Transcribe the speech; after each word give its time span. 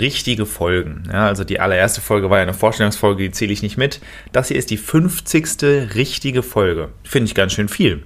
richtige 0.00 0.46
Folgen. 0.46 1.04
Ja, 1.12 1.26
also 1.26 1.44
die 1.44 1.60
allererste 1.60 2.00
Folge 2.00 2.30
war 2.30 2.38
ja 2.38 2.42
eine 2.42 2.54
Vorstellungsfolge, 2.54 3.24
die 3.24 3.30
zähle 3.30 3.52
ich 3.52 3.62
nicht 3.62 3.76
mit. 3.76 4.00
Das 4.32 4.48
hier 4.48 4.56
ist 4.56 4.70
die 4.70 4.76
50. 4.76 5.94
richtige 5.94 6.42
Folge. 6.42 6.90
Finde 7.02 7.26
ich 7.26 7.34
ganz 7.34 7.52
schön 7.52 7.68
viel. 7.68 8.04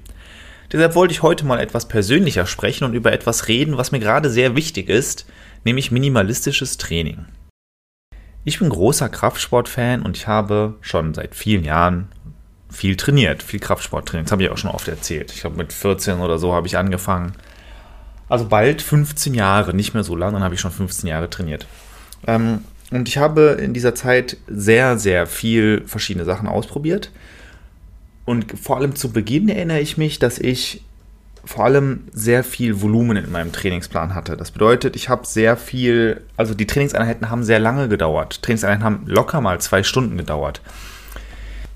Deshalb 0.72 0.94
wollte 0.94 1.12
ich 1.12 1.22
heute 1.22 1.46
mal 1.46 1.60
etwas 1.60 1.88
persönlicher 1.88 2.46
sprechen 2.46 2.84
und 2.84 2.94
über 2.94 3.12
etwas 3.12 3.48
reden, 3.48 3.78
was 3.78 3.92
mir 3.92 4.00
gerade 4.00 4.30
sehr 4.30 4.54
wichtig 4.54 4.88
ist, 4.88 5.26
nämlich 5.64 5.90
minimalistisches 5.90 6.76
Training. 6.76 7.24
Ich 8.44 8.58
bin 8.58 8.68
großer 8.68 9.08
Kraftsportfan 9.08 10.02
und 10.02 10.16
ich 10.16 10.26
habe 10.26 10.74
schon 10.80 11.14
seit 11.14 11.34
vielen 11.34 11.64
Jahren 11.64 12.08
viel 12.70 12.96
trainiert, 12.96 13.42
viel 13.42 13.60
Kraftsport 13.60 14.06
trainiert. 14.06 14.26
Das 14.26 14.32
habe 14.32 14.42
ich 14.42 14.50
auch 14.50 14.58
schon 14.58 14.70
oft 14.70 14.88
erzählt. 14.88 15.32
Ich 15.32 15.40
glaube, 15.40 15.56
mit 15.56 15.72
14 15.72 16.20
oder 16.20 16.38
so 16.38 16.52
habe 16.52 16.66
ich 16.66 16.76
angefangen 16.76 17.32
also 18.28 18.46
bald 18.46 18.82
15 18.82 19.34
Jahre, 19.34 19.74
nicht 19.74 19.94
mehr 19.94 20.04
so 20.04 20.14
lange, 20.14 20.34
dann 20.34 20.44
habe 20.44 20.54
ich 20.54 20.60
schon 20.60 20.70
15 20.70 21.08
Jahre 21.08 21.30
trainiert. 21.30 21.66
Ähm, 22.26 22.60
und 22.90 23.08
ich 23.08 23.18
habe 23.18 23.58
in 23.60 23.74
dieser 23.74 23.94
Zeit 23.94 24.38
sehr, 24.46 24.98
sehr 24.98 25.26
viel 25.26 25.82
verschiedene 25.86 26.24
Sachen 26.24 26.48
ausprobiert. 26.48 27.10
Und 28.24 28.58
vor 28.58 28.76
allem 28.76 28.94
zu 28.94 29.10
Beginn 29.12 29.48
erinnere 29.48 29.80
ich 29.80 29.96
mich, 29.96 30.18
dass 30.18 30.38
ich 30.38 30.82
vor 31.44 31.64
allem 31.64 32.08
sehr 32.12 32.44
viel 32.44 32.82
Volumen 32.82 33.16
in 33.16 33.32
meinem 33.32 33.52
Trainingsplan 33.52 34.14
hatte. 34.14 34.36
Das 34.36 34.50
bedeutet, 34.50 34.96
ich 34.96 35.08
habe 35.08 35.26
sehr 35.26 35.56
viel, 35.56 36.22
also 36.36 36.52
die 36.52 36.66
Trainingseinheiten 36.66 37.30
haben 37.30 37.42
sehr 37.42 37.58
lange 37.58 37.88
gedauert. 37.88 38.42
Trainingseinheiten 38.42 38.84
haben 38.84 39.02
locker 39.06 39.40
mal 39.40 39.58
zwei 39.60 39.82
Stunden 39.82 40.18
gedauert. 40.18 40.60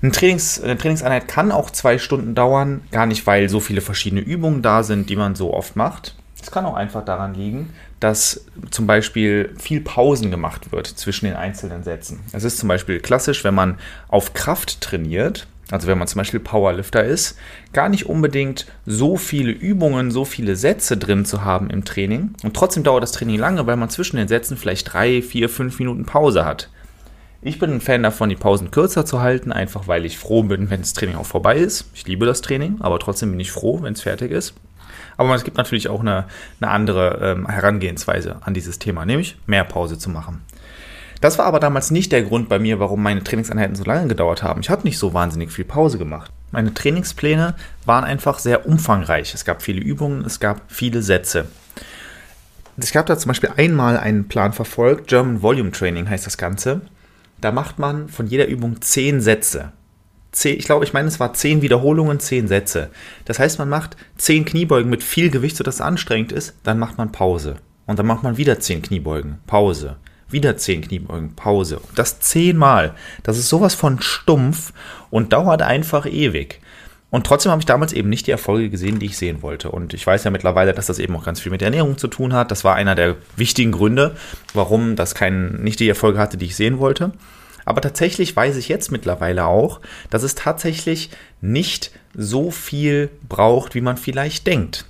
Ein 0.03 0.11
Trainings, 0.11 0.61
eine 0.61 0.77
Trainingseinheit 0.77 1.27
kann 1.27 1.51
auch 1.51 1.71
zwei 1.71 1.97
Stunden 1.97 2.35
dauern, 2.35 2.81
gar 2.91 3.05
nicht, 3.05 3.25
weil 3.25 3.49
so 3.49 3.59
viele 3.59 3.81
verschiedene 3.81 4.21
Übungen 4.21 4.61
da 4.61 4.83
sind, 4.83 5.09
die 5.09 5.15
man 5.15 5.33
so 5.33 5.53
oft 5.53 5.75
macht, 5.75 6.15
es 6.43 6.51
kann 6.51 6.65
auch 6.65 6.75
einfach 6.75 7.05
daran 7.05 7.33
liegen, 7.33 7.73
dass 8.01 8.45
zum 8.69 8.85
Beispiel 8.85 9.55
viel 9.57 9.79
Pausen 9.79 10.29
gemacht 10.29 10.73
wird 10.73 10.87
zwischen 10.87 11.25
den 11.25 11.35
einzelnen 11.35 11.83
Sätzen. 11.83 12.19
Es 12.33 12.43
ist 12.43 12.57
zum 12.59 12.67
Beispiel 12.67 12.99
klassisch, 12.99 13.45
wenn 13.45 13.55
man 13.55 13.77
auf 14.09 14.33
Kraft 14.33 14.81
trainiert, 14.81 15.47
also 15.71 15.87
wenn 15.87 15.97
man 15.97 16.09
zum 16.09 16.19
Beispiel 16.19 16.41
Powerlifter 16.41 17.01
ist, 17.01 17.37
gar 17.71 17.87
nicht 17.87 18.07
unbedingt 18.07 18.65
so 18.85 19.15
viele 19.15 19.51
Übungen, 19.51 20.11
so 20.11 20.25
viele 20.25 20.57
Sätze 20.57 20.97
drin 20.97 21.23
zu 21.23 21.45
haben 21.45 21.69
im 21.69 21.85
Training. 21.85 22.33
Und 22.43 22.55
trotzdem 22.55 22.83
dauert 22.83 23.03
das 23.03 23.13
Training 23.13 23.39
lange, 23.39 23.65
weil 23.65 23.77
man 23.77 23.89
zwischen 23.89 24.17
den 24.17 24.27
Sätzen 24.27 24.57
vielleicht 24.57 24.93
drei, 24.93 25.21
vier, 25.21 25.47
fünf 25.47 25.79
Minuten 25.79 26.05
Pause 26.05 26.43
hat. 26.43 26.69
Ich 27.41 27.57
bin 27.57 27.71
ein 27.71 27.81
Fan 27.81 28.03
davon, 28.03 28.29
die 28.29 28.35
Pausen 28.35 28.69
kürzer 28.69 29.05
zu 29.05 29.21
halten, 29.21 29.53
einfach 29.53 29.87
weil 29.87 30.05
ich 30.05 30.17
froh 30.17 30.43
bin, 30.43 30.69
wenn 30.69 30.81
das 30.81 30.93
Training 30.93 31.15
auch 31.15 31.25
vorbei 31.25 31.57
ist. 31.57 31.89
Ich 31.93 32.05
liebe 32.05 32.25
das 32.25 32.41
Training, 32.41 32.77
aber 32.81 32.99
trotzdem 32.99 33.31
bin 33.31 33.39
ich 33.39 33.51
froh, 33.51 33.81
wenn 33.81 33.93
es 33.93 34.01
fertig 34.01 34.31
ist. 34.31 34.53
Aber 35.17 35.33
es 35.35 35.43
gibt 35.43 35.57
natürlich 35.57 35.89
auch 35.89 36.01
eine, 36.01 36.25
eine 36.59 36.71
andere 36.71 37.19
ähm, 37.21 37.47
Herangehensweise 37.47 38.37
an 38.41 38.53
dieses 38.53 38.79
Thema, 38.79 39.05
nämlich 39.05 39.37
mehr 39.45 39.63
Pause 39.63 39.97
zu 39.97 40.09
machen. 40.09 40.41
Das 41.21 41.37
war 41.37 41.45
aber 41.45 41.61
damals 41.61 41.89
nicht 41.89 42.11
der 42.11 42.23
Grund 42.23 42.49
bei 42.49 42.59
mir, 42.59 42.79
warum 42.79 43.01
meine 43.01 43.23
Trainingseinheiten 43.23 43.75
so 43.75 43.85
lange 43.85 44.07
gedauert 44.07 44.43
haben. 44.43 44.59
Ich 44.59 44.69
habe 44.69 44.83
nicht 44.83 44.97
so 44.97 45.13
wahnsinnig 45.13 45.51
viel 45.51 45.63
Pause 45.63 45.97
gemacht. 45.97 46.31
Meine 46.51 46.73
Trainingspläne 46.73 47.55
waren 47.85 48.03
einfach 48.03 48.39
sehr 48.39 48.67
umfangreich. 48.67 49.33
Es 49.33 49.45
gab 49.45 49.61
viele 49.61 49.79
Übungen, 49.79 50.25
es 50.25 50.41
gab 50.41 50.61
viele 50.67 51.01
Sätze. 51.01 51.45
Ich 52.75 52.95
habe 52.97 53.07
da 53.07 53.17
zum 53.17 53.29
Beispiel 53.29 53.51
einmal 53.55 53.97
einen 53.97 54.27
Plan 54.27 54.51
verfolgt, 54.51 55.07
German 55.07 55.41
Volume 55.41 55.71
Training 55.71 56.09
heißt 56.09 56.25
das 56.25 56.37
Ganze. 56.37 56.81
Da 57.39 57.51
macht 57.51 57.79
man 57.79 58.09
von 58.09 58.27
jeder 58.27 58.47
Übung 58.47 58.81
zehn 58.81 59.21
Sätze 59.21 59.71
zehn, 60.33 60.57
ich 60.59 60.65
glaube, 60.65 60.83
ich 60.83 60.91
meine, 60.93 61.07
es 61.07 61.19
war 61.19 61.33
zehn 61.33 61.61
Wiederholungen, 61.61 62.19
zehn 62.19 62.47
Sätze. 62.47 62.89
Das 63.25 63.39
heißt, 63.39 63.59
man 63.59 63.69
macht 63.69 63.95
zehn 64.17 64.43
Kniebeugen 64.43 64.89
mit 64.89 65.03
viel 65.03 65.29
Gewicht, 65.29 65.55
sodass 65.55 65.75
es 65.75 65.81
anstrengend 65.81 66.33
ist, 66.33 66.55
dann 66.63 66.79
macht 66.79 66.97
man 66.97 67.11
Pause. 67.11 67.55
Und 67.85 67.99
dann 67.99 68.07
macht 68.07 68.23
man 68.23 68.37
wieder 68.37 68.59
zehn 68.59 68.81
Kniebeugen, 68.81 69.39
Pause. 69.47 69.97
Wieder 70.29 70.57
zehn 70.57 70.81
Kniebeugen, 70.81 71.35
Pause. 71.35 71.79
Und 71.79 71.97
das 71.97 72.19
zehnmal. 72.19 72.95
Das 73.21 73.37
ist 73.37 73.49
sowas 73.49 73.75
von 73.75 74.01
stumpf 74.01 74.73
und 75.09 75.31
dauert 75.31 75.61
einfach 75.61 76.05
ewig. 76.05 76.59
Und 77.11 77.27
trotzdem 77.27 77.51
habe 77.51 77.61
ich 77.61 77.67
damals 77.67 77.93
eben 77.93 78.09
nicht 78.09 78.25
die 78.25 78.31
Erfolge 78.31 78.71
gesehen, 78.71 78.97
die 78.97 79.05
ich 79.05 79.17
sehen 79.17 79.43
wollte. 79.43 79.69
Und 79.69 79.93
ich 79.93 80.07
weiß 80.07 80.23
ja 80.23 80.31
mittlerweile, 80.31 80.73
dass 80.73 80.87
das 80.87 80.97
eben 80.97 81.15
auch 81.15 81.23
ganz 81.23 81.39
viel 81.39 81.51
mit 81.51 81.61
Ernährung 81.61 81.99
zu 81.99 82.07
tun 82.07 82.33
hat. 82.33 82.49
Das 82.49 82.63
war 82.63 82.73
einer 82.73 82.95
der 82.95 83.17
wichtigen 83.35 83.71
Gründe, 83.71 84.15
warum 84.55 84.95
das 84.95 85.13
kein, 85.13 85.61
nicht 85.61 85.79
die 85.79 85.87
Erfolge 85.87 86.17
hatte, 86.17 86.37
die 86.37 86.45
ich 86.45 86.55
sehen 86.55 86.79
wollte. 86.79 87.11
Aber 87.65 87.81
tatsächlich 87.81 88.35
weiß 88.35 88.57
ich 88.57 88.69
jetzt 88.69 88.91
mittlerweile 88.91 89.45
auch, 89.45 89.81
dass 90.09 90.23
es 90.23 90.35
tatsächlich 90.35 91.09
nicht 91.41 91.91
so 92.13 92.51
viel 92.51 93.09
braucht, 93.27 93.75
wie 93.75 93.81
man 93.81 93.97
vielleicht 93.97 94.47
denkt. 94.47 94.85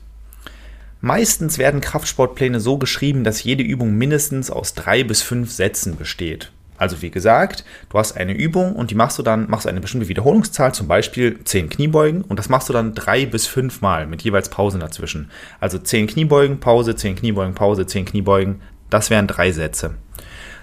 Meistens 1.01 1.57
werden 1.57 1.81
Kraftsportpläne 1.81 2.59
so 2.59 2.77
geschrieben, 2.77 3.23
dass 3.23 3.43
jede 3.43 3.63
Übung 3.63 3.93
mindestens 3.95 4.49
aus 4.49 4.73
drei 4.73 5.03
bis 5.03 5.21
fünf 5.21 5.51
Sätzen 5.51 5.97
besteht. 5.97 6.51
Also 6.77 7.01
wie 7.01 7.11
gesagt, 7.11 7.63
du 7.89 7.99
hast 7.99 8.17
eine 8.17 8.33
Übung 8.33 8.75
und 8.75 8.89
die 8.91 8.95
machst 8.95 9.19
du 9.19 9.23
dann, 9.23 9.49
machst 9.49 9.67
eine 9.67 9.79
bestimmte 9.79 10.07
Wiederholungszahl, 10.07 10.73
zum 10.73 10.87
Beispiel 10.87 11.39
10 11.43 11.69
Kniebeugen 11.69 12.21
und 12.23 12.39
das 12.39 12.49
machst 12.49 12.69
du 12.69 12.73
dann 12.73 12.95
drei 12.95 13.25
bis 13.25 13.47
fünf 13.47 13.81
Mal 13.81 14.07
mit 14.07 14.21
jeweils 14.23 14.49
Pausen 14.49 14.79
dazwischen. 14.79 15.29
Also 15.59 15.77
10 15.77 16.07
Kniebeugen, 16.07 16.59
Pause, 16.59 16.95
10 16.95 17.15
Kniebeugen, 17.15 17.53
Pause, 17.53 17.85
10 17.85 18.05
Kniebeugen, 18.05 18.61
das 18.89 19.09
wären 19.09 19.27
drei 19.27 19.51
Sätze. 19.51 19.95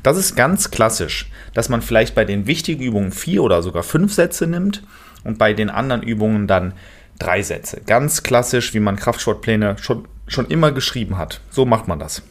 Das 0.03 0.17
ist 0.17 0.37
ganz 0.37 0.71
klassisch, 0.71 1.31
dass 1.55 1.69
man 1.69 1.83
vielleicht 1.83 2.15
bei 2.15 2.25
den 2.25 2.47
wichtigen 2.47 2.83
Übungen 2.83 3.13
vier 3.13 3.43
oder 3.43 3.63
sogar 3.63 3.83
fünf 3.83 4.13
Sätze 4.15 4.47
nimmt 4.47 4.83
und 5.25 5.39
bei 5.39 5.53
den 5.53 5.71
anderen 5.71 6.03
Übungen 6.03 6.47
dann 6.47 6.75
drei 7.19 7.43
Sätze. 7.43 7.83
Ganz 7.87 8.23
klassisch, 8.23 8.75
wie 8.75 8.81
man 8.81 8.97
Kraftsportpläne 8.97 9.77
schon, 9.81 10.09
schon 10.27 10.47
immer 10.47 10.73
geschrieben 10.73 11.19
hat. 11.19 11.41
So 11.51 11.67
macht 11.67 11.87
man 11.87 11.99
das. 11.99 12.23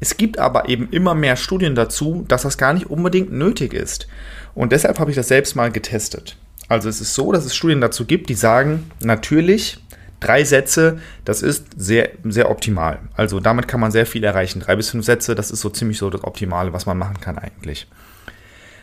Es 0.00 0.16
gibt 0.16 0.38
aber 0.38 0.68
eben 0.68 0.88
immer 0.90 1.14
mehr 1.14 1.36
Studien 1.36 1.74
dazu, 1.74 2.24
dass 2.28 2.42
das 2.42 2.56
gar 2.56 2.72
nicht 2.72 2.88
unbedingt 2.88 3.32
nötig 3.32 3.74
ist. 3.74 4.06
Und 4.54 4.70
deshalb 4.72 5.00
habe 5.00 5.10
ich 5.10 5.16
das 5.16 5.28
selbst 5.28 5.56
mal 5.56 5.72
getestet. 5.72 6.36
Also 6.68 6.88
es 6.88 7.00
ist 7.00 7.14
so, 7.14 7.32
dass 7.32 7.44
es 7.44 7.56
Studien 7.56 7.80
dazu 7.80 8.04
gibt, 8.04 8.28
die 8.28 8.34
sagen, 8.34 8.90
natürlich 9.00 9.78
Drei 10.20 10.44
Sätze, 10.44 10.98
das 11.24 11.42
ist 11.42 11.66
sehr, 11.76 12.10
sehr 12.24 12.50
optimal. 12.50 12.98
Also 13.14 13.38
damit 13.40 13.68
kann 13.68 13.80
man 13.80 13.92
sehr 13.92 14.06
viel 14.06 14.24
erreichen. 14.24 14.60
Drei 14.60 14.76
bis 14.76 14.90
fünf 14.90 15.04
Sätze, 15.04 15.34
das 15.34 15.50
ist 15.50 15.60
so 15.60 15.70
ziemlich 15.70 15.98
so 15.98 16.10
das 16.10 16.24
Optimale, 16.24 16.72
was 16.72 16.86
man 16.86 16.98
machen 16.98 17.20
kann 17.20 17.38
eigentlich. 17.38 17.86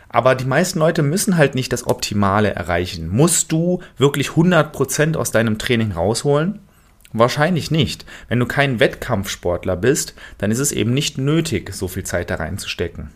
Aber 0.07 0.35
die 0.35 0.45
meisten 0.45 0.79
Leute 0.79 1.03
müssen 1.03 1.35
halt 1.35 1.55
nicht 1.55 1.73
das 1.73 1.87
Optimale 1.87 2.55
erreichen. 2.55 3.09
Musst 3.09 3.51
du 3.51 3.81
wirklich 3.97 4.29
100% 4.29 5.17
aus 5.17 5.31
deinem 5.31 5.57
Training 5.57 5.91
rausholen? 5.91 6.59
Wahrscheinlich 7.11 7.69
nicht. 7.69 8.05
Wenn 8.29 8.39
du 8.39 8.45
kein 8.45 8.79
Wettkampfsportler 8.79 9.75
bist, 9.75 10.13
dann 10.37 10.51
ist 10.51 10.59
es 10.59 10.71
eben 10.71 10.93
nicht 10.93 11.17
nötig, 11.17 11.73
so 11.73 11.89
viel 11.89 12.03
Zeit 12.03 12.29
da 12.29 12.35
reinzustecken. 12.35 13.11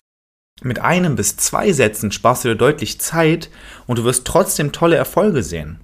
Mit 0.62 0.80
einem 0.80 1.16
bis 1.16 1.38
zwei 1.38 1.72
Sätzen 1.72 2.12
sparst 2.12 2.44
du 2.44 2.50
dir 2.50 2.56
deutlich 2.56 3.00
Zeit 3.00 3.50
und 3.88 3.98
du 3.98 4.04
wirst 4.04 4.26
trotzdem 4.26 4.74
tolle 4.74 4.98
Erfolge 4.98 5.42
sehen. 5.42 5.80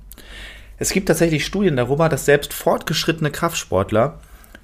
Es 0.77 0.91
gibt 0.91 1.07
tatsächlich 1.07 1.45
Studien 1.45 1.75
darüber, 1.75 2.09
dass 2.09 2.25
selbst 2.25 2.53
fortgeschrittene 2.53 3.31
Kraftsportler 3.31 4.19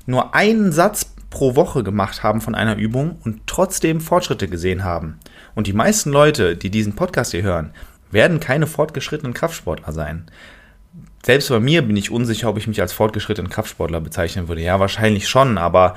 nur 0.06 0.36
einen 0.36 0.72
Satz 0.72 1.14
pro 1.30 1.56
Woche 1.56 1.84
gemacht 1.84 2.24
haben 2.24 2.42
von 2.42 2.56
einer 2.56 2.76
Übung 2.76 3.18
und 3.24 3.48
trotzdem 3.48 4.02
Fortschritte 4.02 4.48
gesehen 4.48 4.84
haben. 4.84 5.20
Und 5.56 5.68
die 5.68 5.74
meisten 5.74 6.12
Leute, 6.12 6.58
die 6.58 6.70
diesen 6.70 6.96
Podcast 6.96 7.32
hier 7.32 7.44
hören, 7.44 7.72
werden 8.12 8.40
keine 8.42 8.68
fortgeschrittenen 8.68 9.34
Kraftsportler 9.34 9.94
sein. 9.94 10.26
Selbst 11.24 11.50
bei 11.50 11.60
mir 11.60 11.84
bin 11.84 11.96
ich 11.96 12.12
unsicher, 12.12 12.50
ob 12.50 12.58
ich 12.58 12.68
mich 12.68 12.82
als 12.82 12.94
fortgeschrittenen 12.94 13.50
Kraftsportler 13.50 14.02
bezeichnen 14.02 14.48
würde. 14.48 14.62
Ja, 14.62 14.80
wahrscheinlich 14.80 15.30
schon, 15.30 15.58
aber 15.58 15.96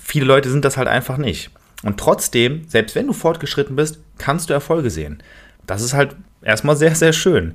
viele 0.00 0.24
Leute 0.24 0.50
sind 0.50 0.64
das 0.64 0.76
halt 0.76 0.88
einfach 0.88 1.18
nicht. 1.18 1.50
Und 1.82 2.00
trotzdem, 2.00 2.66
selbst 2.66 2.96
wenn 2.96 3.06
du 3.06 3.12
fortgeschritten 3.12 3.76
bist, 3.76 4.00
kannst 4.18 4.48
du 4.48 4.54
Erfolge 4.54 4.90
sehen. 4.90 5.22
Das 5.66 5.82
ist 5.82 5.94
halt 5.94 6.16
erstmal 6.42 6.76
sehr, 6.76 6.94
sehr 6.94 7.12
schön. 7.12 7.54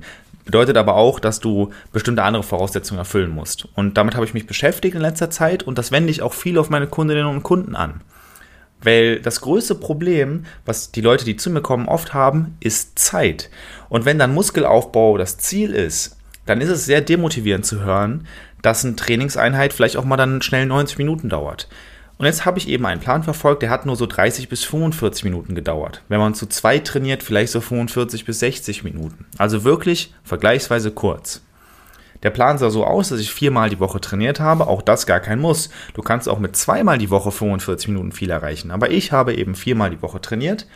Bedeutet 0.50 0.76
aber 0.76 0.96
auch, 0.96 1.20
dass 1.20 1.38
du 1.38 1.70
bestimmte 1.92 2.24
andere 2.24 2.42
Voraussetzungen 2.42 2.98
erfüllen 2.98 3.30
musst. 3.30 3.68
Und 3.76 3.96
damit 3.96 4.16
habe 4.16 4.24
ich 4.24 4.34
mich 4.34 4.48
beschäftigt 4.48 4.96
in 4.96 5.00
letzter 5.00 5.30
Zeit 5.30 5.62
und 5.62 5.78
das 5.78 5.92
wende 5.92 6.10
ich 6.10 6.22
auch 6.22 6.32
viel 6.32 6.58
auf 6.58 6.70
meine 6.70 6.88
Kundinnen 6.88 7.26
und 7.26 7.44
Kunden 7.44 7.76
an. 7.76 8.00
Weil 8.82 9.20
das 9.20 9.42
größte 9.42 9.76
Problem, 9.76 10.46
was 10.64 10.90
die 10.90 11.02
Leute, 11.02 11.24
die 11.24 11.36
zu 11.36 11.50
mir 11.50 11.60
kommen, 11.60 11.86
oft 11.86 12.14
haben, 12.14 12.56
ist 12.58 12.98
Zeit. 12.98 13.48
Und 13.88 14.06
wenn 14.06 14.18
dann 14.18 14.34
Muskelaufbau 14.34 15.18
das 15.18 15.38
Ziel 15.38 15.70
ist, 15.70 16.16
dann 16.46 16.60
ist 16.60 16.70
es 16.70 16.84
sehr 16.84 17.00
demotivierend 17.00 17.64
zu 17.64 17.84
hören, 17.84 18.26
dass 18.60 18.84
eine 18.84 18.96
Trainingseinheit 18.96 19.72
vielleicht 19.72 19.96
auch 19.96 20.04
mal 20.04 20.16
dann 20.16 20.42
schnell 20.42 20.66
90 20.66 20.98
Minuten 20.98 21.28
dauert. 21.28 21.68
Und 22.20 22.26
jetzt 22.26 22.44
habe 22.44 22.58
ich 22.58 22.68
eben 22.68 22.84
einen 22.84 23.00
Plan 23.00 23.22
verfolgt, 23.22 23.62
der 23.62 23.70
hat 23.70 23.86
nur 23.86 23.96
so 23.96 24.04
30 24.04 24.50
bis 24.50 24.62
45 24.62 25.24
Minuten 25.24 25.54
gedauert. 25.54 26.02
Wenn 26.08 26.20
man 26.20 26.34
zu 26.34 26.44
zweit 26.46 26.86
trainiert, 26.86 27.22
vielleicht 27.22 27.50
so 27.50 27.62
45 27.62 28.26
bis 28.26 28.40
60 28.40 28.84
Minuten. 28.84 29.24
Also 29.38 29.64
wirklich 29.64 30.12
vergleichsweise 30.22 30.90
kurz. 30.90 31.40
Der 32.22 32.28
Plan 32.28 32.58
sah 32.58 32.68
so 32.68 32.84
aus, 32.84 33.08
dass 33.08 33.20
ich 33.20 33.32
viermal 33.32 33.70
die 33.70 33.80
Woche 33.80 34.02
trainiert 34.02 34.38
habe. 34.38 34.66
Auch 34.66 34.82
das 34.82 35.06
gar 35.06 35.20
kein 35.20 35.40
Muss. 35.40 35.70
Du 35.94 36.02
kannst 36.02 36.28
auch 36.28 36.38
mit 36.38 36.56
zweimal 36.56 36.98
die 36.98 37.08
Woche 37.08 37.32
45 37.32 37.88
Minuten 37.88 38.12
viel 38.12 38.28
erreichen. 38.28 38.70
Aber 38.70 38.90
ich 38.90 39.12
habe 39.12 39.34
eben 39.34 39.54
viermal 39.54 39.88
die 39.88 40.02
Woche 40.02 40.20
trainiert, 40.20 40.66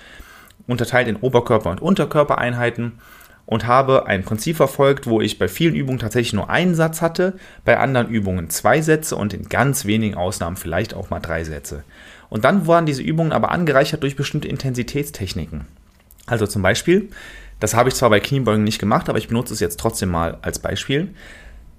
unterteilt 0.66 1.08
in 1.08 1.18
Oberkörper- 1.18 1.72
und 1.72 1.82
Unterkörpereinheiten 1.82 3.00
und 3.46 3.66
habe 3.66 4.06
ein 4.06 4.24
Prinzip 4.24 4.56
verfolgt, 4.56 5.06
wo 5.06 5.20
ich 5.20 5.38
bei 5.38 5.48
vielen 5.48 5.74
Übungen 5.74 5.98
tatsächlich 5.98 6.32
nur 6.32 6.48
einen 6.48 6.74
Satz 6.74 7.02
hatte, 7.02 7.34
bei 7.64 7.78
anderen 7.78 8.08
Übungen 8.08 8.50
zwei 8.50 8.80
Sätze 8.80 9.16
und 9.16 9.34
in 9.34 9.48
ganz 9.48 9.84
wenigen 9.84 10.14
Ausnahmen 10.14 10.56
vielleicht 10.56 10.94
auch 10.94 11.10
mal 11.10 11.20
drei 11.20 11.44
Sätze. 11.44 11.84
Und 12.30 12.44
dann 12.44 12.66
waren 12.66 12.86
diese 12.86 13.02
Übungen 13.02 13.32
aber 13.32 13.50
angereichert 13.50 14.02
durch 14.02 14.16
bestimmte 14.16 14.48
Intensitätstechniken. 14.48 15.66
Also 16.26 16.46
zum 16.46 16.62
Beispiel, 16.62 17.10
das 17.60 17.74
habe 17.74 17.90
ich 17.90 17.94
zwar 17.94 18.10
bei 18.10 18.20
Kniebeugen 18.20 18.64
nicht 18.64 18.78
gemacht, 18.78 19.08
aber 19.08 19.18
ich 19.18 19.28
benutze 19.28 19.52
es 19.52 19.60
jetzt 19.60 19.78
trotzdem 19.78 20.10
mal 20.10 20.38
als 20.42 20.58
Beispiel. 20.58 21.14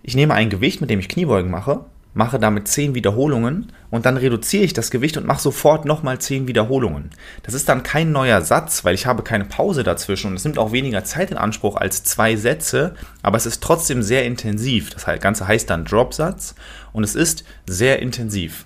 Ich 0.04 0.16
nehme 0.16 0.36
ein 0.36 0.52
Gewicht, 0.52 0.82
mit 0.82 0.90
dem 0.92 1.00
ich 1.00 1.10
Kniebeugen 1.10 1.50
mache, 1.50 1.86
mache 2.16 2.40
damit 2.40 2.68
10 2.68 2.96
Wiederholungen 2.96 3.72
und 3.92 4.06
dann 4.06 4.18
reduziere 4.18 4.64
ich 4.64 4.74
das 4.74 4.90
Gewicht 4.90 5.18
und 5.18 5.28
mache 5.28 5.42
sofort 5.42 5.86
nochmal 5.86 6.18
10 6.18 6.48
Wiederholungen. 6.48 7.12
Das 7.44 7.54
ist 7.54 7.70
dann 7.70 7.84
kein 7.84 8.14
neuer 8.14 8.42
Satz, 8.42 8.86
weil 8.86 8.96
ich 8.96 9.06
habe 9.06 9.22
keine 9.22 9.46
Pause 9.46 9.84
dazwischen 9.84 10.32
und 10.32 10.38
es 10.38 10.46
nimmt 10.46 10.58
auch 10.58 10.72
weniger 10.72 11.04
Zeit 11.04 11.30
in 11.30 11.38
Anspruch 11.38 11.76
als 11.76 12.04
zwei 12.04 12.38
Sätze, 12.38 12.96
aber 13.22 13.38
es 13.38 13.46
ist 13.46 13.62
trotzdem 13.62 14.02
sehr 14.02 14.26
intensiv. 14.26 14.90
Das 14.92 15.06
Ganze 15.20 15.48
heißt 15.48 15.70
dann 15.70 15.84
Dropsatz 15.84 16.56
und 16.94 17.04
es 17.04 17.16
ist 17.16 17.44
sehr 17.68 18.00
intensiv. 18.00 18.66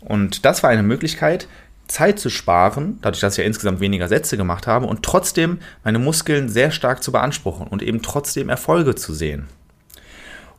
Und 0.00 0.44
das 0.44 0.62
war 0.62 0.68
eine 0.68 0.82
Möglichkeit, 0.82 1.48
Zeit 1.88 2.18
zu 2.18 2.28
sparen, 2.28 2.98
dadurch, 3.00 3.20
dass 3.20 3.34
ich 3.34 3.38
ja 3.38 3.44
insgesamt 3.44 3.80
weniger 3.80 4.08
Sätze 4.08 4.36
gemacht 4.36 4.66
habe 4.66 4.86
und 4.86 5.02
trotzdem 5.02 5.58
meine 5.84 5.98
Muskeln 5.98 6.50
sehr 6.50 6.70
stark 6.70 7.02
zu 7.02 7.12
beanspruchen 7.12 7.66
und 7.66 7.82
eben 7.82 8.02
trotzdem 8.02 8.50
Erfolge 8.50 8.94
zu 8.94 9.14
sehen. 9.14 9.48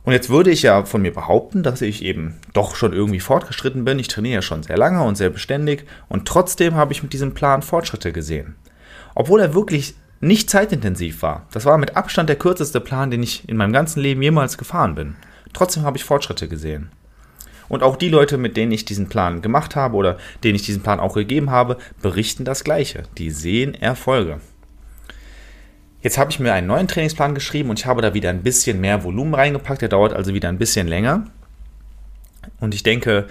Und 0.06 0.12
jetzt 0.12 0.30
würde 0.30 0.52
ich 0.52 0.62
ja 0.62 0.84
von 0.84 1.02
mir 1.02 1.12
behaupten, 1.12 1.64
dass 1.64 1.82
ich 1.82 2.00
eben 2.04 2.36
doch 2.52 2.76
schon 2.76 2.92
irgendwie 2.92 3.18
fortgeschritten 3.18 3.84
bin. 3.84 3.98
Ich 3.98 4.06
trainiere 4.06 4.36
ja 4.36 4.42
schon 4.42 4.62
sehr 4.62 4.78
lange 4.78 5.02
und 5.02 5.16
sehr 5.16 5.30
beständig 5.30 5.84
und 6.08 6.28
trotzdem 6.28 6.76
habe 6.76 6.92
ich 6.92 7.02
mit 7.02 7.12
diesem 7.12 7.34
Plan 7.34 7.60
Fortschritte 7.60 8.12
gesehen. 8.12 8.54
Obwohl 9.16 9.40
er 9.40 9.52
wirklich 9.52 9.96
nicht 10.20 10.48
zeitintensiv 10.48 11.22
war. 11.22 11.48
Das 11.50 11.64
war 11.64 11.76
mit 11.76 11.96
Abstand 11.96 12.28
der 12.28 12.36
kürzeste 12.36 12.80
Plan, 12.80 13.10
den 13.10 13.24
ich 13.24 13.48
in 13.48 13.56
meinem 13.56 13.72
ganzen 13.72 14.00
Leben 14.00 14.22
jemals 14.22 14.56
gefahren 14.58 14.94
bin. 14.94 15.16
Trotzdem 15.52 15.82
habe 15.82 15.96
ich 15.96 16.04
Fortschritte 16.04 16.46
gesehen. 16.46 16.90
Und 17.68 17.82
auch 17.82 17.96
die 17.96 18.08
Leute, 18.08 18.38
mit 18.38 18.56
denen 18.56 18.70
ich 18.70 18.84
diesen 18.84 19.08
Plan 19.08 19.42
gemacht 19.42 19.74
habe 19.74 19.96
oder 19.96 20.18
denen 20.44 20.54
ich 20.54 20.62
diesen 20.62 20.84
Plan 20.84 21.00
auch 21.00 21.14
gegeben 21.14 21.50
habe, 21.50 21.78
berichten 22.00 22.44
das 22.44 22.62
Gleiche. 22.62 23.02
Die 23.18 23.30
sehen 23.30 23.74
Erfolge. 23.74 24.40
Jetzt 26.02 26.18
habe 26.18 26.30
ich 26.30 26.38
mir 26.38 26.52
einen 26.52 26.66
neuen 26.66 26.88
Trainingsplan 26.88 27.34
geschrieben 27.34 27.70
und 27.70 27.78
ich 27.78 27.86
habe 27.86 28.02
da 28.02 28.14
wieder 28.14 28.30
ein 28.30 28.42
bisschen 28.42 28.80
mehr 28.80 29.02
Volumen 29.02 29.34
reingepackt. 29.34 29.82
Der 29.82 29.88
dauert 29.88 30.12
also 30.12 30.34
wieder 30.34 30.48
ein 30.48 30.58
bisschen 30.58 30.86
länger. 30.86 31.24
Und 32.60 32.74
ich 32.74 32.82
denke, 32.82 33.26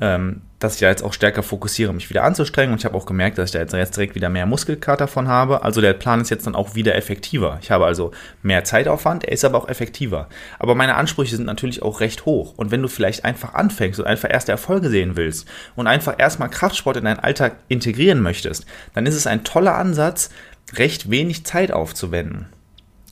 ähm, 0.00 0.42
dass 0.60 0.74
ich 0.74 0.80
da 0.80 0.88
jetzt 0.88 1.02
auch 1.02 1.14
stärker 1.14 1.42
fokussiere, 1.42 1.92
mich 1.92 2.10
wieder 2.10 2.22
anzustrengen. 2.22 2.72
Und 2.72 2.78
ich 2.78 2.84
habe 2.84 2.96
auch 2.96 3.06
gemerkt, 3.06 3.38
dass 3.38 3.54
ich 3.54 3.66
da 3.66 3.78
jetzt 3.78 3.96
direkt 3.96 4.14
wieder 4.14 4.28
mehr 4.28 4.46
Muskelkater 4.46 5.06
davon 5.06 5.26
habe. 5.26 5.62
Also 5.62 5.80
der 5.80 5.94
Plan 5.94 6.20
ist 6.20 6.30
jetzt 6.30 6.46
dann 6.46 6.54
auch 6.54 6.74
wieder 6.74 6.94
effektiver. 6.94 7.58
Ich 7.62 7.70
habe 7.70 7.86
also 7.86 8.12
mehr 8.42 8.62
Zeitaufwand, 8.64 9.24
er 9.24 9.32
ist 9.32 9.44
aber 9.44 9.58
auch 9.58 9.68
effektiver. 9.68 10.28
Aber 10.58 10.74
meine 10.74 10.96
Ansprüche 10.96 11.34
sind 11.34 11.46
natürlich 11.46 11.82
auch 11.82 12.00
recht 12.00 12.26
hoch. 12.26 12.54
Und 12.56 12.70
wenn 12.70 12.82
du 12.82 12.88
vielleicht 12.88 13.24
einfach 13.24 13.54
anfängst 13.54 13.98
und 13.98 14.06
einfach 14.06 14.30
erste 14.30 14.52
Erfolge 14.52 14.90
sehen 14.90 15.16
willst 15.16 15.48
und 15.76 15.86
einfach 15.86 16.14
erstmal 16.18 16.50
Kraftsport 16.50 16.98
in 16.98 17.04
deinen 17.04 17.20
Alltag 17.20 17.56
integrieren 17.68 18.20
möchtest, 18.20 18.66
dann 18.94 19.06
ist 19.06 19.16
es 19.16 19.26
ein 19.26 19.44
toller 19.44 19.76
Ansatz, 19.76 20.30
recht 20.74 21.10
wenig 21.10 21.44
Zeit 21.44 21.72
aufzuwenden. 21.72 22.46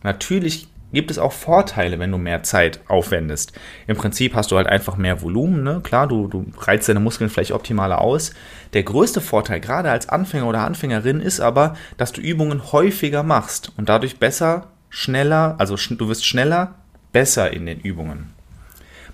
Natürlich 0.03 0.69
gibt 0.93 1.11
es 1.11 1.19
auch 1.19 1.33
Vorteile, 1.33 1.99
wenn 1.99 2.13
du 2.13 2.19
mehr 2.19 2.43
Zeit 2.43 2.81
aufwendest. 2.89 3.53
Im 3.87 3.97
Prinzip 3.97 4.35
hast 4.35 4.51
du 4.51 4.57
halt 4.57 4.67
einfach 4.67 4.97
mehr 4.97 5.21
Volumen, 5.23 5.63
ne? 5.63 5.81
klar, 5.83 6.07
du, 6.07 6.29
du 6.29 6.47
reizt 6.59 6.89
deine 6.89 7.01
Muskeln 7.01 7.29
vielleicht 7.29 7.53
optimaler 7.53 8.01
aus. 8.01 8.33
Der 8.73 8.83
größte 8.83 9.21
Vorteil, 9.21 9.61
gerade 9.61 9.91
als 9.91 10.09
Anfänger 10.09 10.47
oder 10.47 10.65
Anfängerin, 10.65 11.21
ist 11.21 11.41
aber, 11.41 11.75
dass 11.97 12.13
du 12.13 12.21
Übungen 12.21 12.73
häufiger 12.73 13.23
machst 13.23 13.73
und 13.77 13.89
dadurch 13.89 14.19
besser, 14.19 14.69
schneller, 14.89 15.57
also 15.59 15.77
du 15.77 16.09
wirst 16.09 16.25
schneller, 16.25 16.77
besser 17.13 17.53
in 17.53 17.67
den 17.67 17.81
Übungen. 17.81 18.38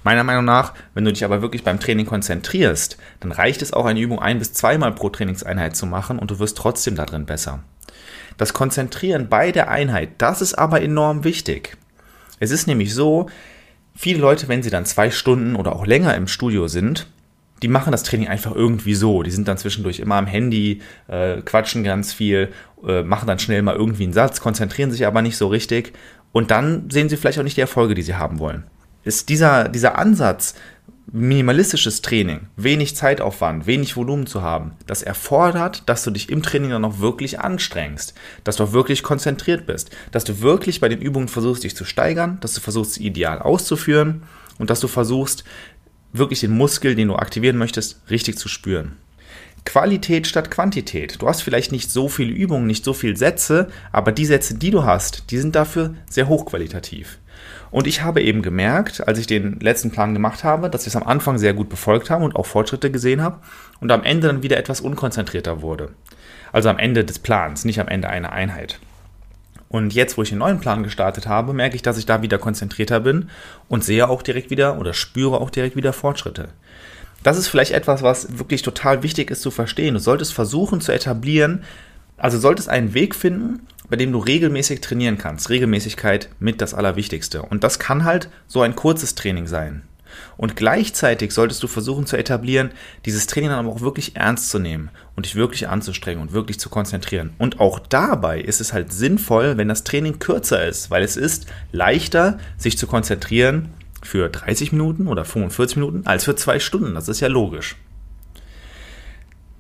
Meiner 0.05 0.23
Meinung 0.23 0.45
nach, 0.45 0.75
wenn 0.93 1.05
du 1.05 1.13
dich 1.13 1.25
aber 1.25 1.41
wirklich 1.43 1.65
beim 1.65 1.81
Training 1.81 2.05
konzentrierst, 2.05 2.99
dann 3.21 3.33
reicht 3.33 3.63
es 3.63 3.73
auch, 3.73 3.87
eine 3.87 4.01
Übung 4.01 4.21
ein 4.21 4.39
bis 4.39 4.53
zweimal 4.53 4.93
pro 4.93 5.09
Trainingseinheit 5.09 5.75
zu 5.75 5.87
machen 5.87 6.19
und 6.19 6.31
du 6.31 6.39
wirst 6.39 6.59
trotzdem 6.59 6.95
darin 6.95 7.25
besser. 7.25 7.65
Das 8.37 8.53
Konzentrieren 8.53 9.29
bei 9.31 9.51
der 9.51 9.71
Einheit, 9.71 10.11
das 10.19 10.43
ist 10.43 10.55
aber 10.55 10.83
enorm 10.83 11.25
wichtig. 11.25 11.77
Es 12.39 12.51
ist 12.51 12.67
nämlich 12.67 12.95
so, 12.95 13.31
viele 13.95 14.21
Leute, 14.21 14.47
wenn 14.49 14.63
sie 14.63 14.71
dann 14.71 14.85
zwei 14.85 15.11
Stunden 15.11 15.57
oder 15.57 15.75
auch 15.75 15.87
länger 15.87 16.15
im 16.15 16.29
Studio 16.29 16.69
sind, 16.69 17.07
die 17.63 17.69
machen 17.69 17.93
das 17.93 18.03
Training 18.03 18.29
einfach 18.29 18.55
irgendwie 18.55 18.95
so. 18.95 19.23
Die 19.23 19.31
sind 19.31 19.49
dann 19.49 19.57
zwischendurch 19.57 20.01
immer 20.01 20.17
am 20.17 20.27
Handy, 20.27 20.83
äh, 21.09 21.41
quatschen 21.41 21.83
ganz 21.83 22.13
viel, 22.13 22.53
äh, 22.87 23.03
machen 23.03 23.27
dann 23.27 23.39
schnell 23.39 23.63
mal 23.63 23.75
irgendwie 23.75 24.05
einen 24.05 24.13
Satz, 24.13 24.41
konzentrieren 24.41 24.91
sich 24.91 25.07
aber 25.07 25.23
nicht 25.23 25.39
so 25.39 25.47
richtig 25.47 25.95
und 26.33 26.51
dann 26.51 26.91
sehen 26.91 27.09
sie 27.09 27.17
vielleicht 27.17 27.39
auch 27.39 27.45
nicht 27.45 27.57
die 27.57 27.63
Erfolge, 27.63 27.95
die 27.95 28.03
sie 28.03 28.17
haben 28.17 28.39
wollen. 28.39 28.65
Ist 29.05 29.29
dieser, 29.29 29.69
dieser 29.69 29.99
Ansatz, 29.99 30.55
minimalistisches 31.13 32.03
Training, 32.03 32.49
wenig 32.57 32.97
Zeitaufwand, 32.97 33.67
wenig 33.67 33.97
Volumen 33.97 34.27
zu 34.27 34.43
haben, 34.43 34.73
das 34.87 35.03
erfordert, 35.03 35.83
dass 35.87 36.03
du 36.03 36.11
dich 36.11 36.29
im 36.29 36.43
Training 36.43 36.71
dann 36.71 36.85
auch 36.85 36.99
wirklich 36.99 37.39
anstrengst, 37.39 38.15
dass 38.43 38.57
du 38.57 38.65
auch 38.65 38.73
wirklich 38.73 39.03
konzentriert 39.03 39.67
bist, 39.67 39.91
dass 40.11 40.25
du 40.25 40.41
wirklich 40.41 40.81
bei 40.81 40.89
den 40.89 41.01
Übungen 41.01 41.29
versuchst, 41.29 41.63
dich 41.63 41.77
zu 41.77 41.85
steigern, 41.85 42.39
dass 42.41 42.55
du 42.55 42.61
versuchst, 42.61 42.95
sie 42.95 43.07
ideal 43.07 43.41
auszuführen 43.41 44.23
und 44.59 44.71
dass 44.71 44.81
du 44.81 44.89
versuchst, 44.89 45.45
wirklich 46.13 46.41
den 46.41 46.53
Muskel, 46.53 46.95
den 46.95 47.09
du 47.09 47.17
aktivieren 47.17 47.59
möchtest, 47.59 48.01
richtig 48.09 48.39
zu 48.39 48.49
spüren. 48.49 48.97
Qualität 49.65 50.27
statt 50.27 50.51
Quantität. 50.51 51.21
Du 51.21 51.29
hast 51.29 51.43
vielleicht 51.43 51.73
nicht 51.73 51.91
so 51.91 52.09
viele 52.09 52.33
Übungen, 52.33 52.67
nicht 52.67 52.85
so 52.85 52.93
viele 52.93 53.17
Sätze, 53.17 53.69
aber 53.93 54.13
die 54.13 54.27
Sätze, 54.27 54.55
die 54.55 54.71
du 54.71 54.85
hast, 54.85 55.31
die 55.31 55.39
sind 55.39 55.55
dafür 55.55 55.95
sehr 56.09 56.29
hochqualitativ. 56.29 57.19
Und 57.75 57.89
ich 57.89 58.03
habe 58.03 58.23
eben 58.23 58.41
gemerkt, 58.41 59.09
als 59.09 59.19
ich 59.19 59.27
den 59.27 59.59
letzten 59.59 59.91
Plan 59.91 60.15
gemacht 60.15 60.45
habe, 60.45 60.71
dass 60.71 60.83
ich 60.83 60.95
es 60.95 60.97
am 60.97 61.03
Anfang 61.03 61.39
sehr 61.39 61.55
gut 61.55 61.69
befolgt 61.69 62.09
habe 62.09 62.25
und 62.25 62.37
auch 62.37 62.47
Fortschritte 62.47 62.89
gesehen 62.89 63.21
habe 63.21 63.41
und 63.81 63.91
am 63.91 64.05
Ende 64.05 64.29
dann 64.29 64.45
wieder 64.45 64.59
etwas 64.59 64.81
unkonzentrierter 64.81 65.61
wurde. 65.61 65.89
Also 66.53 66.69
am 66.69 66.79
Ende 66.79 67.05
des 67.05 67.19
Plans, 67.19 67.65
nicht 67.65 67.81
am 67.81 67.89
Ende 67.89 68.09
einer 68.09 68.31
Einheit. 68.31 68.79
Und 69.69 69.93
jetzt, 69.93 70.17
wo 70.17 70.23
ich 70.23 70.29
den 70.29 70.39
neuen 70.39 70.61
Plan 70.61 70.85
gestartet 70.85 71.27
habe, 71.27 71.53
merke 71.53 71.75
ich, 71.75 71.83
dass 71.83 71.99
ich 71.99 72.07
da 72.07 72.23
wieder 72.23 72.39
konzentrierter 72.39 73.01
bin 73.01 73.29
und 73.69 73.83
sehe 73.83 74.09
auch 74.09 74.23
direkt 74.23 74.51
wieder 74.51 74.79
oder 74.79 74.95
spüre 74.95 75.41
auch 75.41 75.51
direkt 75.51 75.75
wieder 75.75 75.93
Fortschritte. 75.93 76.51
Das 77.25 77.37
ist 77.37 77.49
vielleicht 77.49 77.73
etwas, 77.73 78.05
was 78.05 78.39
wirklich 78.39 78.63
total 78.63 79.03
wichtig 79.03 79.33
ist 79.33 79.43
zu 79.43 79.51
verstehen. 79.51 79.95
Du 79.95 80.01
solltest 80.01 80.33
versuchen 80.33 80.81
zu 80.81 80.93
etablieren, 80.93 81.65
also 82.19 82.39
solltest 82.39 82.69
einen 82.69 82.95
Weg 82.95 83.17
finden, 83.17 83.67
bei 83.89 83.97
dem 83.97 84.13
du 84.13 84.19
regelmäßig 84.19 84.81
trainieren 84.81 85.19
kannst. 85.19 85.51
Regelmäßigkeit 85.51 86.31
mit 86.39 86.61
das 86.61 86.75
Allerwichtigste. 86.75 87.43
Und 87.43 87.65
das 87.65 87.79
kann 87.79 88.05
halt 88.05 88.29
so 88.47 88.63
ein 88.63 88.77
kurzes 88.77 89.15
Training 89.15 89.47
sein. 89.47 89.83
Und 90.37 90.57
gleichzeitig 90.57 91.33
solltest 91.33 91.63
du 91.63 91.67
versuchen 91.67 92.07
zu 92.07 92.17
etablieren, 92.17 92.71
dieses 93.05 93.27
Training 93.27 93.51
dann 93.51 93.59
aber 93.59 93.71
auch 93.71 93.81
wirklich 93.81 94.17
ernst 94.17 94.51
zu 94.51 94.59
nehmen 94.59 94.91
und 95.17 95.27
dich 95.27 95.35
wirklich 95.35 95.69
anzustrengen 95.69 96.23
und 96.23 96.33
wirklich 96.33 96.59
zu 96.59 96.69
konzentrieren. 96.69 97.33
Und 97.39 97.61
auch 97.61 97.79
dabei 97.79 98.41
ist 98.41 98.61
es 98.61 98.73
halt 98.73 98.93
sinnvoll, 98.93 99.57
wenn 99.57 99.69
das 99.69 99.85
Training 99.85 100.19
kürzer 100.19 100.67
ist, 100.67 100.91
weil 100.91 101.03
es 101.03 101.17
ist 101.17 101.47
leichter, 101.73 102.39
sich 102.57 102.79
zu 102.79 102.87
konzentrieren 102.87 103.71
für 104.03 104.29
30 104.29 104.73
Minuten 104.73 105.09
oder 105.09 105.25
45 105.25 105.77
Minuten 105.77 106.07
als 106.07 106.25
für 106.25 106.37
zwei 106.37 106.59
Stunden. 106.59 106.95
Das 106.95 107.09
ist 107.09 107.21
ja 107.21 107.29
logisch. 107.29 107.77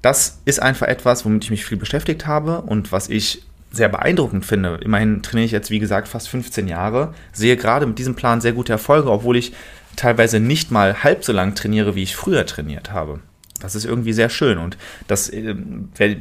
Das 0.02 0.42
ist 0.44 0.60
einfach 0.60 0.86
etwas, 0.86 1.24
womit 1.24 1.44
ich 1.44 1.50
mich 1.50 1.64
viel 1.64 1.78
beschäftigt 1.78 2.26
habe 2.26 2.60
und 2.60 2.92
was 2.92 3.08
ich 3.08 3.42
sehr 3.74 3.88
beeindruckend 3.88 4.44
finde. 4.44 4.78
Immerhin 4.82 5.22
trainiere 5.22 5.46
ich 5.46 5.52
jetzt, 5.52 5.70
wie 5.70 5.78
gesagt, 5.78 6.08
fast 6.08 6.28
15 6.28 6.68
Jahre, 6.68 7.14
sehe 7.32 7.56
gerade 7.56 7.86
mit 7.86 7.98
diesem 7.98 8.14
Plan 8.14 8.40
sehr 8.40 8.52
gute 8.52 8.72
Erfolge, 8.72 9.10
obwohl 9.10 9.36
ich 9.36 9.52
teilweise 9.96 10.40
nicht 10.40 10.70
mal 10.70 11.02
halb 11.02 11.24
so 11.24 11.32
lang 11.32 11.54
trainiere, 11.54 11.94
wie 11.94 12.02
ich 12.02 12.16
früher 12.16 12.46
trainiert 12.46 12.92
habe. 12.92 13.20
Das 13.60 13.74
ist 13.74 13.84
irgendwie 13.84 14.12
sehr 14.12 14.28
schön 14.28 14.58
und 14.58 14.76
das 15.06 15.28
äh, 15.28 15.54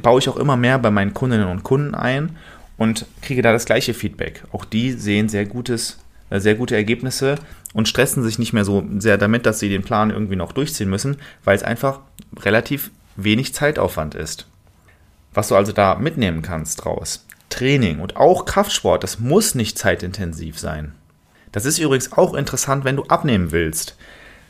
baue 0.01 0.19
ich 0.19 0.29
auch 0.29 0.37
immer 0.37 0.55
mehr 0.55 0.79
bei 0.79 0.91
meinen 0.91 1.13
Kundinnen 1.13 1.47
und 1.47 1.63
Kunden 1.63 1.95
ein 1.95 2.37
und 2.77 3.05
kriege 3.21 3.41
da 3.41 3.51
das 3.51 3.65
gleiche 3.65 3.93
Feedback. 3.93 4.43
Auch 4.51 4.65
die 4.65 4.91
sehen 4.91 5.29
sehr 5.29 5.45
gutes, 5.45 5.99
äh, 6.29 6.39
sehr 6.39 6.55
gute 6.55 6.75
Ergebnisse 6.75 7.35
und 7.73 7.87
stressen 7.87 8.23
sich 8.23 8.39
nicht 8.39 8.53
mehr 8.53 8.65
so 8.65 8.85
sehr 8.97 9.17
damit, 9.17 9.45
dass 9.45 9.59
sie 9.59 9.69
den 9.69 9.83
Plan 9.83 10.11
irgendwie 10.11 10.35
noch 10.35 10.51
durchziehen 10.51 10.89
müssen, 10.89 11.17
weil 11.43 11.55
es 11.55 11.63
einfach 11.63 11.99
relativ 12.39 12.91
wenig 13.15 13.53
Zeitaufwand 13.53 14.15
ist. 14.15 14.47
Was 15.33 15.47
du 15.47 15.55
also 15.55 15.71
da 15.71 15.95
mitnehmen 15.95 16.43
kannst 16.43 16.85
draus. 16.85 17.25
Training 17.53 17.99
und 17.99 18.17
auch 18.17 18.45
Kraftsport, 18.45 19.03
das 19.03 19.19
muss 19.19 19.53
nicht 19.53 19.77
zeitintensiv 19.77 20.57
sein. 20.57 20.93
Das 21.51 21.65
ist 21.65 21.77
übrigens 21.77 22.11
auch 22.13 22.33
interessant, 22.33 22.83
wenn 22.83 22.95
du 22.95 23.03
abnehmen 23.03 23.51
willst. 23.51 23.95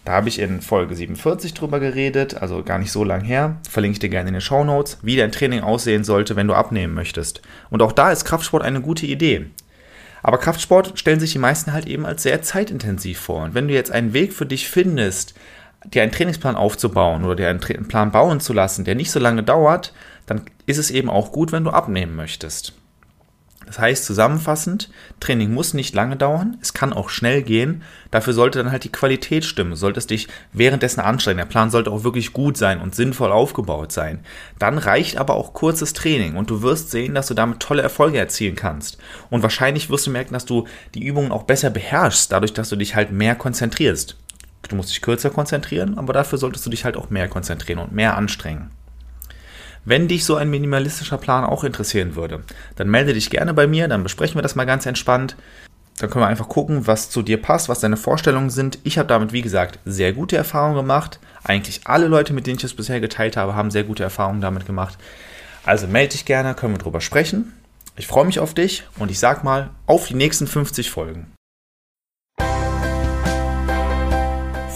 Da 0.05 0.13
habe 0.13 0.29
ich 0.29 0.39
in 0.39 0.62
Folge 0.62 0.95
47 0.95 1.53
drüber 1.53 1.81
geredet, 1.81 2.36
also 2.36 2.63
gar 2.63 2.79
nicht 2.79 2.91
so 2.91 3.03
lang 3.03 3.22
her. 3.22 3.57
Verlinke 3.69 3.95
ich 3.95 4.00
dir 4.00 4.10
gerne 4.10 4.29
in 4.29 4.33
den 4.33 4.41
Show 4.41 4.63
Notes, 4.63 5.00
wie 5.01 5.17
dein 5.17 5.33
Training 5.33 5.62
aussehen 5.62 6.05
sollte, 6.05 6.38
wenn 6.38 6.48
du 6.48 6.53
abnehmen 6.53 6.93
möchtest. 6.93 7.41
Und 7.69 7.81
auch 7.81 7.91
da 7.91 8.12
ist 8.12 8.24
Kraftsport 8.24 8.63
eine 8.63 8.81
gute 8.81 9.05
Idee. 9.05 9.48
Aber 10.22 10.38
Kraftsport 10.38 10.98
stellen 10.98 11.19
sich 11.19 11.33
die 11.33 11.39
meisten 11.39 11.74
halt 11.74 11.86
eben 11.86 12.05
als 12.05 12.24
sehr 12.24 12.41
zeitintensiv 12.41 13.19
vor. 13.19 13.43
Und 13.43 13.53
wenn 13.53 13.67
du 13.67 13.74
jetzt 13.74 13.91
einen 13.91 14.13
Weg 14.13 14.31
für 14.31 14.45
dich 14.45 14.69
findest, 14.69 15.33
dir 15.86 16.03
einen 16.03 16.13
Trainingsplan 16.13 16.55
aufzubauen 16.55 17.25
oder 17.25 17.36
dir 17.36 17.50
einen 17.50 17.60
Plan 17.60 18.12
bauen 18.12 18.39
zu 18.39 18.53
lassen, 18.53 18.86
der 18.86 18.95
nicht 18.95 19.12
so 19.12 19.19
lange 19.19 19.43
dauert, 19.43 19.93
dann 20.25 20.43
ist 20.65 20.77
es 20.77 20.89
eben 20.89 21.10
auch 21.10 21.33
gut, 21.33 21.51
wenn 21.51 21.65
du 21.65 21.72
abnehmen 21.72 22.15
möchtest. 22.15 22.74
Das 23.65 23.79
heißt 23.79 24.05
zusammenfassend, 24.05 24.89
Training 25.20 25.53
muss 25.53 25.74
nicht 25.74 25.96
lange 25.96 26.15
dauern, 26.15 26.58
es 26.62 26.74
kann 26.74 26.93
auch 26.93 27.10
schnell 27.10 27.41
gehen, 27.41 27.84
dafür 28.12 28.34
sollte 28.34 28.60
dann 28.60 28.72
halt 28.72 28.84
die 28.84 28.91
Qualität 28.91 29.46
stimmen, 29.46 29.75
solltest 29.75 30.10
dich 30.10 30.27
währenddessen 30.51 31.00
anstrengen, 31.00 31.38
der 31.38 31.46
Plan 31.46 31.70
sollte 31.70 31.91
auch 31.91 32.03
wirklich 32.03 32.34
gut 32.34 32.58
sein 32.58 32.82
und 32.82 32.93
sinnvoll 32.93 33.32
aufgebaut 33.32 33.91
sein. 33.91 34.20
Dann 34.60 34.77
reicht 34.77 35.17
aber 35.17 35.36
auch 35.36 35.53
kurzes 35.53 35.93
Training 35.93 36.36
und 36.36 36.50
du 36.50 36.62
wirst 36.62 36.91
sehen, 36.91 37.15
dass 37.15 37.27
du 37.27 37.34
damit 37.34 37.60
tolle 37.60 37.82
Erfolge 37.82 38.17
erzielen 38.17 38.55
kannst. 38.55 38.98
Und 39.29 39.43
wahrscheinlich 39.43 39.89
wirst 39.89 40.08
du 40.08 40.12
merken, 40.12 40.34
dass 40.34 40.46
du 40.46 40.67
die 40.93 41.03
Übungen 41.03 41.32
auch 41.32 41.43
besser 41.43 41.70
beherrschst, 41.70 42.32
dadurch, 42.32 42.53
dass 42.53 42.70
du 42.70 42.75
dich 42.75 42.96
halt 42.96 43.12
mehr 43.12 43.36
konzentrierst. 43.36 44.17
Du 44.70 44.75
musst 44.75 44.89
dich 44.89 45.01
kürzer 45.01 45.29
konzentrieren, 45.29 45.98
aber 45.98 46.13
dafür 46.13 46.38
solltest 46.38 46.65
du 46.65 46.70
dich 46.70 46.86
halt 46.86 46.98
auch 46.98 47.10
mehr 47.10 47.27
konzentrieren 47.27 47.79
und 47.79 47.91
mehr 47.91 48.17
anstrengen. 48.17 48.72
Wenn 49.86 50.08
dich 50.08 50.25
so 50.25 50.36
ein 50.36 50.50
minimalistischer 50.50 51.18
Plan 51.18 51.44
auch 51.44 51.63
interessieren 51.63 52.16
würde, 52.16 52.44
dann 52.75 52.90
melde 52.90 53.13
dich 53.13 53.30
gerne 53.30 53.54
bei 53.54 53.68
mir, 53.68 53.88
dann 53.88 54.04
besprechen 54.04 54.36
wir 54.36 54.42
das 54.42 54.56
mal 54.56 54.66
ganz 54.66 54.86
entspannt. 54.86 55.36
Dann 55.98 56.10
können 56.10 56.24
wir 56.24 56.30
einfach 56.30 56.48
gucken, 56.50 56.88
was 56.88 57.10
zu 57.10 57.22
dir 57.22 57.42
passt, 57.42 57.70
was 57.70 57.80
deine 57.80 57.98
Vorstellungen 57.98 58.50
sind. 58.50 58.80
Ich 58.84 58.98
habe 58.98 59.08
damit, 59.08 59.32
wie 59.32 59.42
gesagt, 59.42 59.80
sehr 59.86 60.13
gute 60.13 60.38
Erfahrungen 60.38 60.75
gemacht. 60.75 61.20
Eigentlich 61.44 61.82
alle 61.86 62.08
Leute, 62.08 62.34
mit 62.34 62.48
denen 62.48 62.58
ich 62.58 62.63
es 62.63 62.74
bisher 62.74 63.00
geteilt 63.00 63.38
habe, 63.38 63.56
haben 63.56 63.72
sehr 63.72 63.84
gute 63.84 64.04
Erfahrungen 64.04 64.42
damit 64.42 64.66
gemacht. 64.66 64.98
Also 65.66 65.88
melde 65.88 66.13
dich 66.13 66.25
gerne, 66.25 66.56
können 66.56 66.74
wir 66.74 66.80
drüber 66.80 67.02
sprechen. 67.02 67.54
Ich 67.96 68.08
freue 68.08 68.25
mich 68.25 68.40
auf 68.40 68.54
dich 68.54 68.84
und 68.98 69.12
ich 69.12 69.20
sag 69.20 69.44
mal, 69.44 69.70
auf 69.86 70.08
die 70.08 70.16
nächsten 70.16 70.48
50 70.48 70.90
Folgen. 70.90 71.32